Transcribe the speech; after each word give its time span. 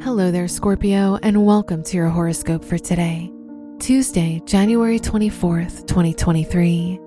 Hello 0.00 0.30
there, 0.30 0.46
Scorpio, 0.46 1.18
and 1.24 1.44
welcome 1.44 1.82
to 1.82 1.96
your 1.96 2.08
horoscope 2.08 2.64
for 2.64 2.78
today, 2.78 3.32
Tuesday, 3.80 4.40
January 4.46 5.00
24th, 5.00 5.88
2023. 5.88 7.00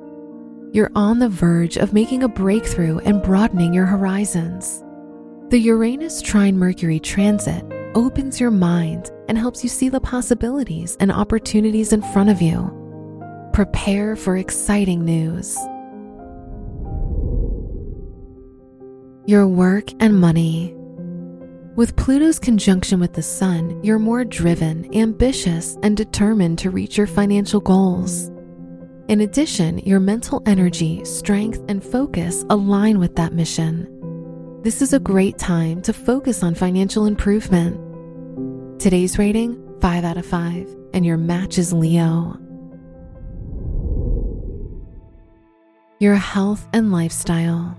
You're 0.73 0.91
on 0.93 1.17
the 1.17 1.29
verge 1.29 1.77
of 1.77 1.93
making 1.93 2.23
a 2.23 2.27
breakthrough 2.27 2.97
and 2.99 3.23
broadening 3.23 3.73
your 3.73 3.85
horizons. 3.85 4.83
The 5.47 5.57
Uranus 5.57 6.21
trine 6.21 6.57
Mercury 6.57 6.99
transit 6.99 7.63
opens 7.95 8.41
your 8.41 8.51
mind 8.51 9.09
and 9.29 9.37
helps 9.37 9.63
you 9.63 9.69
see 9.69 9.87
the 9.87 10.01
possibilities 10.01 10.97
and 10.99 11.13
opportunities 11.13 11.93
in 11.93 12.01
front 12.01 12.29
of 12.29 12.41
you. 12.41 12.69
Prepare 13.53 14.17
for 14.17 14.35
exciting 14.35 15.05
news. 15.05 15.57
Your 19.25 19.47
work 19.47 19.91
and 20.01 20.19
money. 20.19 20.75
With 21.77 21.95
Pluto's 21.95 22.37
conjunction 22.37 22.99
with 22.99 23.13
the 23.13 23.21
Sun, 23.21 23.81
you're 23.81 23.97
more 23.97 24.25
driven, 24.25 24.93
ambitious, 24.93 25.77
and 25.81 25.95
determined 25.95 26.59
to 26.59 26.69
reach 26.69 26.97
your 26.97 27.07
financial 27.07 27.61
goals. 27.61 28.29
In 29.07 29.21
addition, 29.21 29.77
your 29.79 30.01
mental 30.01 30.43
energy, 30.45 31.05
strength, 31.05 31.63
and 31.69 31.81
focus 31.81 32.43
align 32.49 32.99
with 32.99 33.15
that 33.15 33.31
mission. 33.31 33.87
This 34.63 34.81
is 34.81 34.91
a 34.91 34.99
great 34.99 35.37
time 35.37 35.81
to 35.83 35.93
focus 35.93 36.43
on 36.43 36.55
financial 36.55 37.05
improvement. 37.05 37.79
Today's 38.81 39.17
rating 39.17 39.57
5 39.79 40.03
out 40.03 40.17
of 40.17 40.25
5, 40.25 40.75
and 40.93 41.05
your 41.05 41.17
match 41.17 41.57
is 41.57 41.71
Leo. 41.71 42.37
Your 45.99 46.15
health 46.15 46.67
and 46.73 46.91
lifestyle. 46.91 47.77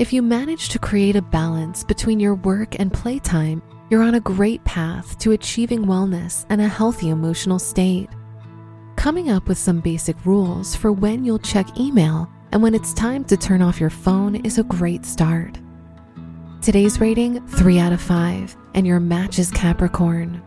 If 0.00 0.14
you 0.14 0.22
manage 0.22 0.70
to 0.70 0.78
create 0.78 1.14
a 1.14 1.20
balance 1.20 1.84
between 1.84 2.20
your 2.20 2.34
work 2.36 2.80
and 2.80 2.90
playtime, 2.90 3.60
you're 3.90 4.02
on 4.02 4.14
a 4.14 4.20
great 4.20 4.64
path 4.64 5.18
to 5.18 5.32
achieving 5.32 5.84
wellness 5.84 6.46
and 6.48 6.58
a 6.58 6.66
healthy 6.66 7.10
emotional 7.10 7.58
state. 7.58 8.08
Coming 8.96 9.28
up 9.28 9.46
with 9.46 9.58
some 9.58 9.82
basic 9.82 10.24
rules 10.24 10.74
for 10.74 10.90
when 10.90 11.22
you'll 11.22 11.38
check 11.38 11.78
email 11.78 12.32
and 12.50 12.62
when 12.62 12.74
it's 12.74 12.94
time 12.94 13.24
to 13.24 13.36
turn 13.36 13.60
off 13.60 13.78
your 13.78 13.90
phone 13.90 14.36
is 14.36 14.56
a 14.56 14.62
great 14.62 15.04
start. 15.04 15.60
Today's 16.62 16.98
rating 16.98 17.46
3 17.48 17.78
out 17.78 17.92
of 17.92 18.00
5, 18.00 18.56
and 18.72 18.86
your 18.86 19.00
match 19.00 19.38
is 19.38 19.50
Capricorn. 19.50 20.42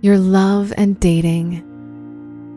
Your 0.00 0.16
love 0.16 0.72
and 0.78 0.98
dating. 0.98 1.69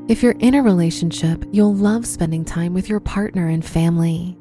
If 0.10 0.22
you're 0.22 0.36
in 0.40 0.56
a 0.56 0.62
relationship, 0.62 1.46
you'll 1.54 1.74
love 1.74 2.06
spending 2.06 2.44
time 2.44 2.74
with 2.74 2.90
your 2.90 3.00
partner 3.00 3.48
and 3.48 3.64
family. 3.64 4.38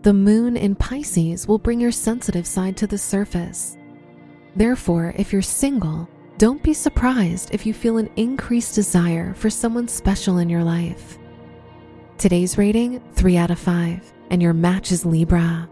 The 0.00 0.14
moon 0.14 0.56
in 0.56 0.74
Pisces 0.74 1.46
will 1.46 1.58
bring 1.58 1.78
your 1.78 1.92
sensitive 1.92 2.46
side 2.46 2.74
to 2.78 2.86
the 2.86 2.96
surface. 2.96 3.76
Therefore, 4.56 5.12
if 5.18 5.30
you're 5.30 5.42
single, 5.42 6.08
don't 6.38 6.62
be 6.62 6.72
surprised 6.72 7.50
if 7.52 7.66
you 7.66 7.74
feel 7.74 7.98
an 7.98 8.08
increased 8.16 8.74
desire 8.74 9.34
for 9.34 9.50
someone 9.50 9.88
special 9.88 10.38
in 10.38 10.48
your 10.48 10.64
life. 10.64 11.18
Today's 12.16 12.56
rating 12.56 13.02
3 13.12 13.36
out 13.36 13.50
of 13.50 13.58
5, 13.58 14.10
and 14.30 14.40
your 14.40 14.54
match 14.54 14.90
is 14.90 15.04
Libra. 15.04 15.68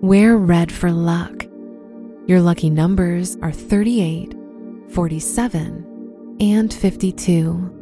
Wear 0.00 0.36
red 0.36 0.72
for 0.72 0.90
luck. 0.90 1.46
Your 2.26 2.40
lucky 2.40 2.68
numbers 2.68 3.36
are 3.42 3.52
38 3.52 4.34
47, 4.90 6.36
and 6.40 6.72
52. 6.72 7.74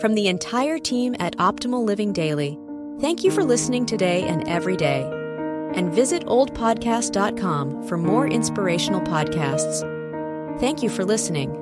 From 0.00 0.14
the 0.14 0.26
entire 0.26 0.78
team 0.78 1.14
at 1.20 1.36
Optimal 1.36 1.84
Living 1.84 2.12
Daily, 2.12 2.58
thank 3.00 3.22
you 3.22 3.30
for 3.30 3.44
listening 3.44 3.86
today 3.86 4.24
and 4.24 4.46
every 4.48 4.76
day. 4.76 5.02
And 5.74 5.92
visit 5.92 6.26
oldpodcast.com 6.26 7.84
for 7.84 7.96
more 7.96 8.26
inspirational 8.26 9.00
podcasts. 9.00 9.88
Thank 10.58 10.82
you 10.82 10.90
for 10.90 11.04
listening. 11.04 11.61